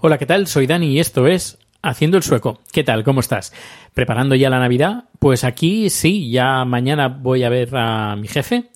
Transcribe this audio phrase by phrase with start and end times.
[0.00, 0.46] Hola, ¿qué tal?
[0.46, 2.60] Soy Dani y esto es Haciendo el Sueco.
[2.72, 3.04] ¿Qué tal?
[3.04, 3.52] ¿Cómo estás?
[3.94, 5.04] ¿Preparando ya la Navidad?
[5.20, 8.70] Pues aquí sí, ya mañana voy a ver a mi jefe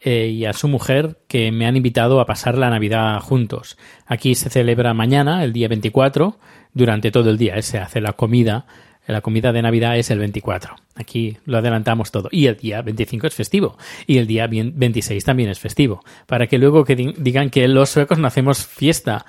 [0.00, 3.76] eh, y a su mujer que me han invitado a pasar la Navidad juntos.
[4.06, 6.38] Aquí se celebra mañana, el día 24,
[6.72, 7.56] durante todo el día.
[7.56, 8.66] eh, Se hace la comida.
[9.06, 10.76] La comida de Navidad es el 24.
[10.94, 12.28] Aquí lo adelantamos todo.
[12.30, 13.76] Y el día 25 es festivo.
[14.06, 16.02] Y el día 26 también es festivo.
[16.26, 19.24] Para que luego que di- digan que los suecos no hacemos fiesta.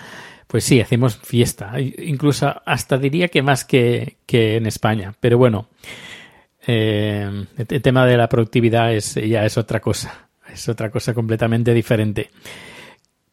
[0.47, 1.79] Pues sí, hacemos fiesta.
[1.79, 5.13] Incluso hasta diría que más que, que en España.
[5.19, 5.69] Pero bueno,
[6.67, 10.29] eh, el tema de la productividad es, ya es otra cosa.
[10.51, 12.29] Es otra cosa completamente diferente.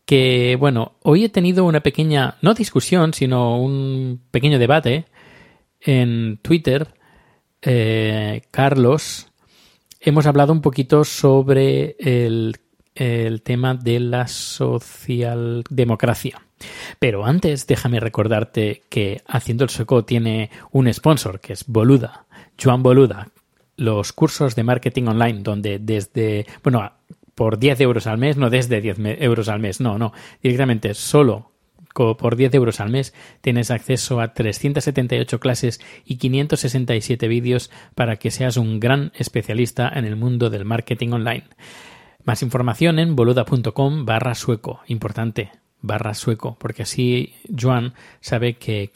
[0.04, 5.04] Que bueno, hoy he tenido una pequeña, no discusión, sino un pequeño debate
[5.80, 6.94] en Twitter.
[7.60, 9.30] Eh, Carlos,
[10.00, 12.56] hemos hablado un poquito sobre el,
[12.94, 16.40] el tema de la socialdemocracia.
[16.98, 22.26] Pero antes déjame recordarte que Haciendo el Sueco tiene un sponsor que es Boluda,
[22.62, 23.28] Joan Boluda,
[23.76, 26.92] los cursos de marketing online donde desde, bueno,
[27.34, 30.94] por 10 euros al mes, no desde 10 me- euros al mes, no, no, directamente
[30.94, 31.52] solo
[31.94, 38.30] por 10 euros al mes tienes acceso a 378 clases y 567 vídeos para que
[38.30, 41.44] seas un gran especialista en el mundo del marketing online.
[42.24, 44.80] Más información en boluda.com barra sueco.
[44.86, 48.90] Importante, barra sueco, porque así Joan sabe que,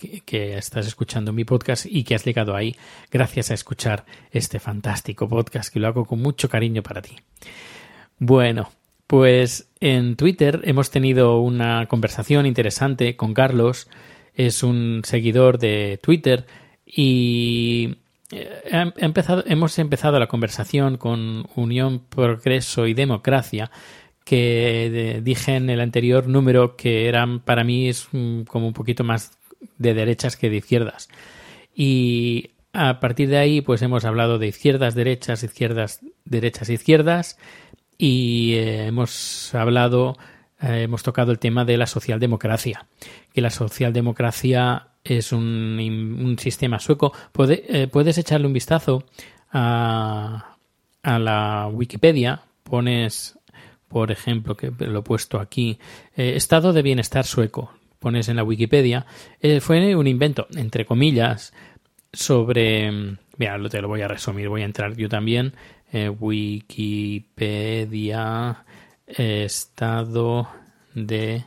[0.56, 2.76] estás escuchando mi podcast y que has llegado ahí
[3.10, 7.16] gracias a escuchar este fantástico podcast que lo hago con mucho cariño para ti.
[8.18, 8.70] Bueno,
[9.06, 13.88] pues en Twitter hemos tenido una conversación interesante con Carlos,
[14.34, 16.46] es un seguidor de Twitter
[16.86, 17.98] y
[18.30, 18.92] eh,
[19.46, 23.70] hemos empezado la conversación con Unión, Progreso y Democracia,
[24.24, 29.04] que dije en el anterior número que eran para mí es mm, como un poquito
[29.04, 29.32] más
[29.78, 31.08] de derechas que de izquierdas.
[31.74, 37.38] Y a partir de ahí, pues hemos hablado de izquierdas, derechas, izquierdas, derechas, izquierdas.
[37.98, 40.16] Y eh, hemos hablado,
[40.60, 42.86] eh, hemos tocado el tema de la socialdemocracia.
[43.32, 47.12] Que la socialdemocracia es un, sistema sueco.
[47.48, 49.04] Eh, puedes echarle un vistazo
[49.52, 50.56] a,
[51.02, 52.42] a la Wikipedia.
[52.62, 53.38] Pones,
[53.92, 55.78] por ejemplo, que lo he puesto aquí,
[56.16, 57.72] eh, estado de bienestar sueco.
[57.98, 59.06] Pones en la Wikipedia.
[59.40, 61.52] Eh, fue un invento, entre comillas,
[62.12, 62.90] sobre.
[63.38, 65.52] Mira, lo- te lo voy a resumir, voy a entrar yo también.
[65.92, 66.08] Eh,
[67.38, 68.64] Wikipedia,
[69.06, 70.48] estado
[70.94, 71.44] de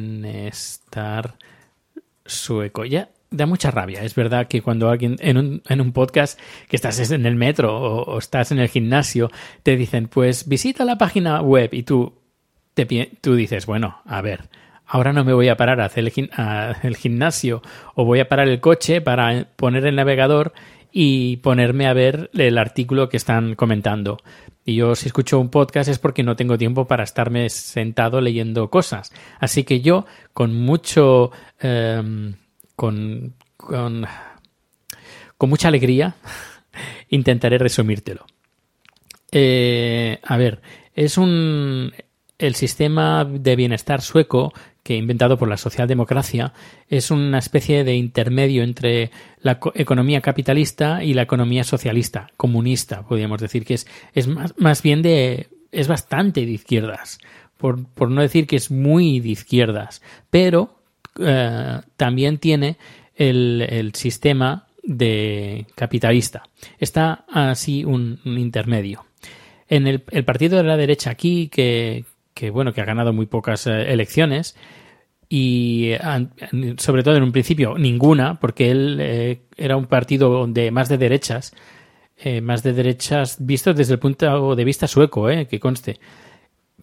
[0.00, 1.34] bienestar
[2.26, 2.84] sueco.
[2.84, 4.02] Ya da mucha rabia.
[4.02, 7.76] Es verdad que cuando alguien en un, en un podcast que estás en el metro
[7.76, 9.30] o, estás en el gimnasio,
[9.62, 12.14] te dicen, pues visita la página web y tú,
[12.74, 12.86] te,
[13.20, 14.48] tú dices, bueno, a ver,
[14.86, 17.62] ahora no me voy a parar a hacer el, a- el gimnasio
[17.94, 20.52] o voy a parar el coche para poner el navegador
[20.92, 24.18] y ponerme a ver el artículo que están comentando.
[24.64, 28.70] Y yo si escucho un podcast es porque no tengo tiempo para estarme sentado leyendo
[28.70, 29.12] cosas.
[29.38, 31.30] Así que yo con mucho...
[31.60, 32.34] em,
[32.80, 34.06] con, con,
[35.36, 36.14] con mucha alegría
[37.10, 38.24] intentaré resumírtelo.
[39.30, 40.62] Eh, a ver,
[40.94, 41.92] es un
[42.38, 46.54] el sistema de bienestar sueco que inventado por la socialdemocracia
[46.88, 49.10] es una especie de intermedio entre
[49.42, 54.54] la co- economía capitalista y la economía socialista, comunista, podríamos decir que es, es más,
[54.56, 57.18] más bien de es bastante de izquierdas,
[57.58, 60.00] por, por no decir que es muy de izquierdas,
[60.30, 60.79] pero
[61.20, 62.76] eh, también tiene
[63.14, 66.42] el, el sistema de capitalista.
[66.78, 69.04] Está así un, intermedio.
[69.68, 73.26] En el, el, partido de la derecha aquí, que, que, bueno, que ha ganado muy
[73.26, 74.56] pocas eh, elecciones,
[75.32, 75.92] y
[76.78, 80.98] sobre todo en un principio ninguna, porque él eh, era un partido de más de
[80.98, 81.54] derechas,
[82.18, 86.00] eh, más de derechas vistos desde el punto de vista sueco, eh, que conste.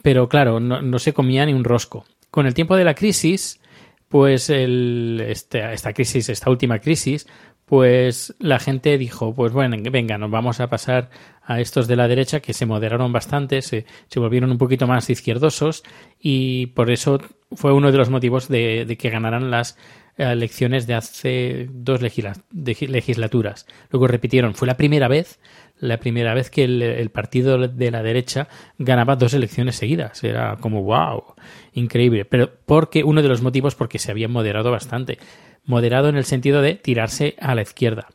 [0.01, 2.05] Pero claro, no, no, se comía ni un rosco.
[2.31, 3.59] Con el tiempo de la crisis,
[4.09, 7.27] pues el, este, esta crisis, esta última crisis,
[7.65, 11.09] pues la gente dijo, pues bueno, venga, nos vamos a pasar
[11.43, 15.09] a estos de la derecha que se moderaron bastante, se, se volvieron un poquito más
[15.09, 15.83] izquierdosos
[16.19, 17.19] y por eso
[17.51, 19.77] fue uno de los motivos de, de que ganaran las
[20.17, 23.67] elecciones de hace dos legislaturas.
[23.91, 25.39] Luego repitieron, fue la primera vez,
[25.79, 28.47] la primera vez que el, partido de la derecha
[28.79, 30.23] ganaba dos elecciones seguidas.
[30.23, 31.35] Era como wow,
[31.73, 32.25] increíble.
[32.25, 35.19] Pero porque uno de los motivos porque se había moderado bastante
[35.67, 38.07] moderado en el sentido de tirarse a la izquierda.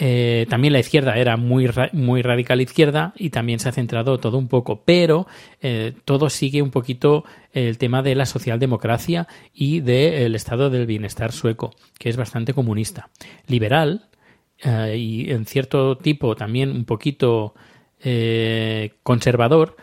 [0.00, 4.38] Eh, también la izquierda era muy, muy radical izquierda y también se ha centrado todo
[4.38, 5.26] un poco, pero
[5.60, 11.32] eh, todo sigue un poquito el tema de la socialdemocracia y del estado del bienestar
[11.32, 13.10] sueco, que es bastante comunista.
[13.48, 14.08] Liberal
[14.58, 17.54] eh, y en cierto tipo también un poquito
[19.02, 19.76] conservador,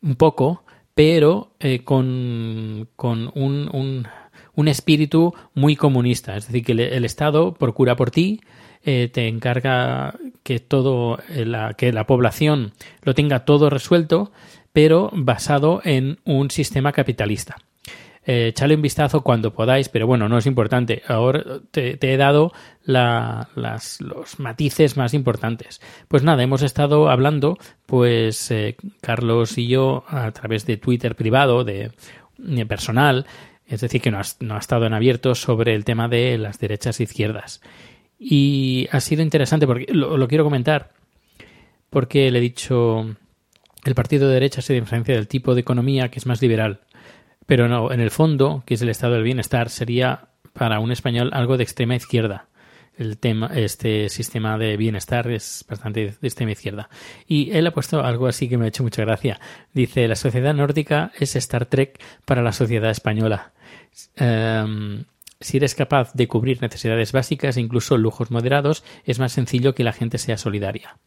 [0.00, 1.52] un poco, pero
[1.84, 4.08] con, con un, un
[4.58, 8.40] un espíritu muy comunista, es decir, que el Estado procura por ti,
[8.84, 12.72] eh, te encarga que todo eh, la, que la población
[13.02, 14.32] lo tenga todo resuelto,
[14.72, 17.56] pero basado en un sistema capitalista.
[18.30, 21.02] Eh, un vistazo cuando podáis, pero bueno, no es importante.
[21.08, 22.52] Ahora te, he dado
[22.84, 25.80] la, las, los matices más importantes.
[26.08, 31.64] Pues nada, hemos estado hablando, pues eh, Carlos y yo, a través de Twitter privado,
[31.64, 31.90] de,
[32.68, 33.24] personal,
[33.66, 37.00] es decir, que no ha, no estado en abierto sobre el tema de las derechas
[37.00, 37.62] e izquierdas.
[38.18, 40.90] Y ha sido interesante porque lo, quiero comentar
[41.90, 43.16] porque le he dicho
[43.84, 46.80] el partido de derecha se diferencia del tipo de economía que es más liberal.
[47.46, 51.30] Pero no, en el fondo, que es el estado del bienestar, sería para un español
[51.32, 52.48] algo de extrema izquierda.
[52.98, 56.90] El tema, este sistema de bienestar es bastante de extrema izquierda.
[57.26, 59.40] Y él ha puesto algo así que me ha hecho mucha gracia.
[59.72, 63.52] Dice, la sociedad nórdica es Star Trek para la sociedad española.
[64.20, 65.04] Um,
[65.40, 69.84] si eres capaz de cubrir necesidades básicas e incluso lujos moderados, es más sencillo que
[69.84, 70.98] la gente sea solidaria.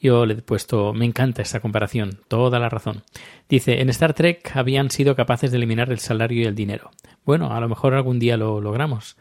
[0.00, 3.02] Yo le he puesto, me encanta esta comparación, toda la razón.
[3.48, 6.90] Dice, en Star Trek habían sido capaces de eliminar el salario y el dinero.
[7.24, 9.16] Bueno, a lo mejor algún día lo logramos.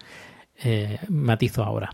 [0.61, 1.91] Eh, matizo ahora.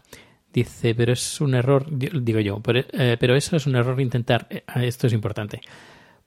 [0.52, 4.48] Dice, pero es un error, digo yo, pero, eh, pero eso es un error intentar,
[4.50, 5.62] eh, esto es importante.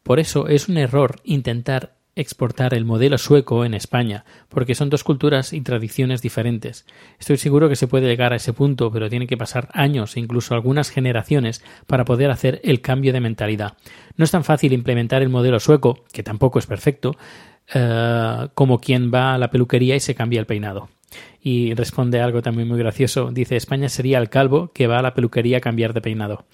[0.02, 5.04] Por eso es un error intentar exportar el modelo sueco en España, porque son dos
[5.04, 6.86] culturas y tradiciones diferentes.
[7.18, 10.20] Estoy seguro que se puede llegar a ese punto, pero tiene que pasar años e
[10.20, 13.74] incluso algunas generaciones para poder hacer el cambio de mentalidad.
[14.16, 17.16] No es tan fácil implementar el modelo sueco, que tampoco es perfecto,
[17.74, 20.88] uh, como quien va a la peluquería y se cambia el peinado.
[21.40, 23.30] Y responde algo también muy gracioso.
[23.30, 26.44] Dice, España sería el calvo que va a la peluquería a cambiar de peinado.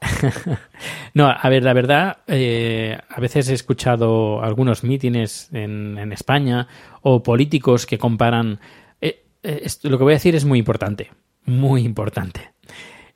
[1.14, 6.66] no, a ver, la verdad, eh, a veces he escuchado algunos mítines en, España
[7.02, 8.60] o políticos que comparan.
[9.00, 11.10] Eh, eh, esto, lo que voy a decir es muy importante,
[11.44, 12.52] muy importante.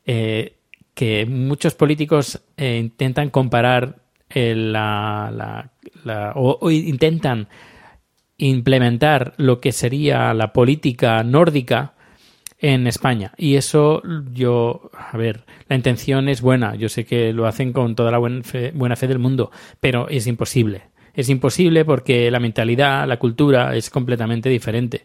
[0.04, 4.02] Que muchos políticos intentan comparar
[4.34, 5.70] la,
[6.34, 7.48] o intentan
[8.36, 11.93] implementar lo que sería la política nórdica
[12.64, 13.32] en España.
[13.36, 14.02] Y eso
[14.32, 16.74] yo, a ver, la intención es buena.
[16.76, 20.08] Yo sé que lo hacen con toda la buena fe, buena fe del mundo, pero
[20.08, 20.84] es imposible.
[21.12, 25.04] Es imposible porque la mentalidad, la cultura es completamente diferente.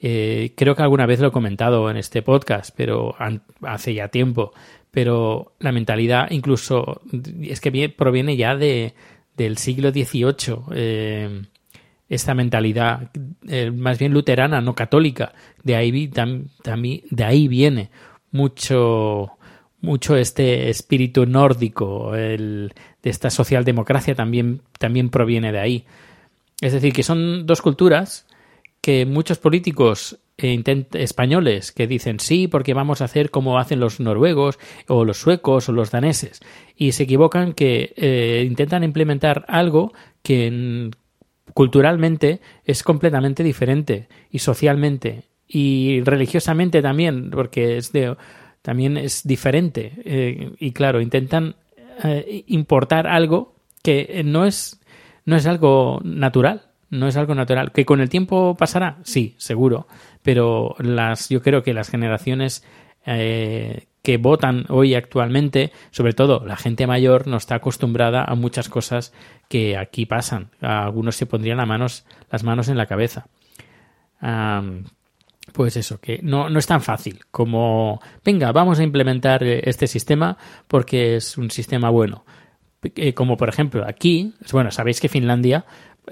[0.00, 3.14] Eh, creo que alguna vez lo he comentado en este podcast, pero
[3.60, 4.52] hace ya tiempo.
[4.90, 7.02] Pero la mentalidad incluso
[7.42, 8.94] es que proviene ya de,
[9.36, 11.42] del siglo XVIII.
[12.08, 13.10] Esta mentalidad
[13.48, 15.32] eh, más bien luterana, no católica.
[15.62, 17.90] De ahí, de ahí viene
[18.30, 19.32] mucho,
[19.80, 22.72] mucho este espíritu nórdico, el,
[23.02, 25.84] de esta socialdemocracia también, también proviene de ahí.
[26.60, 28.26] Es decir, que son dos culturas
[28.80, 34.00] que muchos políticos eh, españoles que dicen sí porque vamos a hacer como hacen los
[34.00, 36.40] noruegos o los suecos o los daneses
[36.76, 40.90] y se equivocan que eh, intentan implementar algo que,
[41.54, 48.16] culturalmente es completamente diferente y socialmente y religiosamente también porque es de
[48.62, 49.92] también es diferente.
[50.04, 51.56] Eh, y claro intentan
[52.02, 54.80] eh, importar algo que no es
[55.24, 57.72] no es algo natural no es algo natural.
[57.72, 59.86] Que con el tiempo pasará sí seguro
[60.26, 62.64] pero las, yo creo que las generaciones
[63.06, 68.68] eh, que votan hoy actualmente, sobre todo la gente mayor, no está acostumbrada a muchas
[68.68, 69.12] cosas
[69.48, 70.50] que aquí pasan.
[70.60, 73.26] algunos se pondrían las manos, las manos en la cabeza.
[75.52, 80.38] pues eso, que no, no es tan fácil como, venga, vamos a implementar este sistema
[80.68, 82.24] porque es un sistema bueno.
[82.84, 85.64] Eh, como por ejemplo aquí, bueno, sabéis que Finlandia,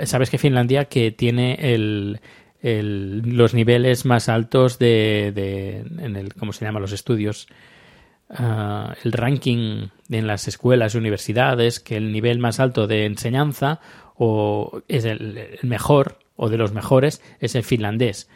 [0.03, 2.21] sabéis que Finlandia que tiene el,
[2.65, 6.81] los niveles más altos de, de, en el, ¿cómo se llama?
[6.81, 7.47] Los estudios,
[8.31, 13.81] ah, el ranking en las escuelas y universidades, que el nivel más alto de enseñanza
[14.17, 18.29] o es el, mejor o de los mejores es el finlandés.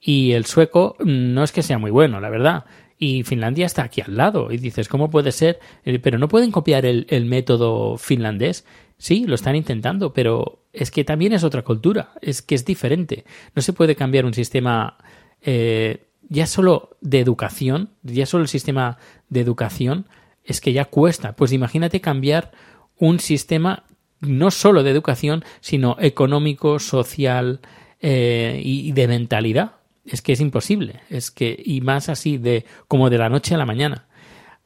[0.00, 2.64] Y el sueco no es que sea muy bueno, la verdad.
[2.98, 4.52] Y Finlandia está aquí al lado.
[4.52, 5.58] Y dices, ¿cómo puede ser?
[5.84, 8.66] Eh, pero no pueden copiar el, el método finlandés.
[8.98, 13.24] Sí, lo están intentando, pero es que también es otra cultura, es que es diferente.
[13.54, 14.98] No se puede cambiar un sistema
[15.42, 18.98] eh, ya solo de educación, ya solo el sistema
[19.28, 20.06] de educación,
[20.44, 21.34] es que ya cuesta.
[21.36, 22.52] Pues imagínate cambiar
[22.96, 23.84] un sistema
[24.20, 27.60] no solo de educación, sino económico, social
[28.00, 29.76] eh, y de mentalidad.
[30.04, 31.00] Es que es imposible.
[31.08, 34.08] Es que, y más así de como de la noche a la mañana.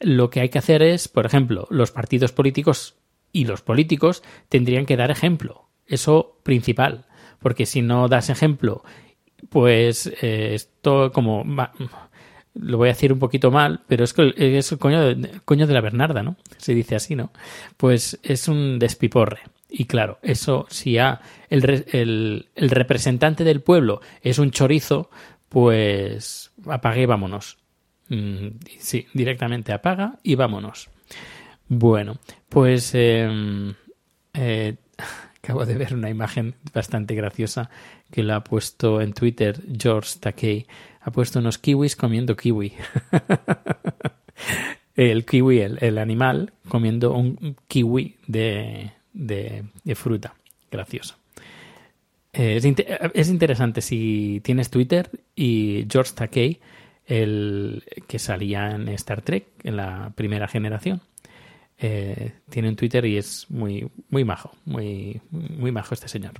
[0.00, 2.96] Lo que hay que hacer es, por ejemplo, los partidos políticos
[3.32, 5.68] y los políticos tendrían que dar ejemplo.
[5.86, 7.06] Eso principal.
[7.40, 8.84] Porque si no das ejemplo,
[9.48, 11.44] pues eh, esto como...
[12.54, 15.80] Lo voy a decir un poquito mal, pero es que es el coño de, la
[15.80, 16.36] Bernarda, ¿no?
[16.56, 17.32] Se dice así, ¿no?
[17.76, 19.40] Pues es un despiporre.
[19.68, 21.20] Y claro, eso si a
[21.50, 25.10] el, el, el representante del pueblo es un chorizo,
[25.48, 27.58] pues apague y vámonos.
[28.08, 28.48] Mm,
[28.78, 30.90] sí, directamente apaga y vámonos.
[31.68, 33.74] Bueno, pues em,
[34.34, 34.76] eh,
[35.44, 37.68] acabo de ver una imagen bastante graciosa
[38.10, 40.66] que la ha puesto en Twitter George Takei.
[41.02, 42.72] Ha puesto unos kiwis comiendo kiwi.
[44.96, 50.34] el kiwi, el, animal, comiendo un kiwi de, de, fruta.
[50.70, 51.16] Gracioso.
[52.32, 52.64] Eh, es,
[53.12, 56.58] es, interesante si tienes Twitter y George Takei,
[57.06, 61.02] el que salía en Star Trek en la primera generación
[61.78, 66.32] eh, tiene un Twitter y es muy, muy majo, muy, muy majo este señor.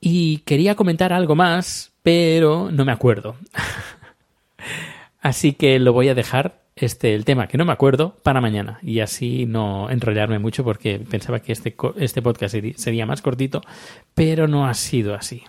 [0.00, 3.36] Y quería comentar algo más, pero no me acuerdo.
[5.20, 8.78] así que lo voy a dejar, este, el tema que no me acuerdo, para mañana.
[8.82, 13.62] Y así no enrollarme mucho porque pensaba que este, este podcast sería más cortito,
[14.14, 15.44] pero no ha sido así.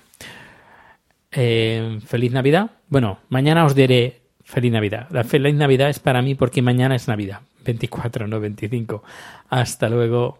[1.31, 2.71] Eh, feliz Navidad.
[2.89, 5.07] Bueno, mañana os diré feliz Navidad.
[5.09, 7.41] La feliz Navidad es para mí porque mañana es Navidad.
[7.63, 9.03] 24, no 25.
[9.49, 10.39] Hasta luego.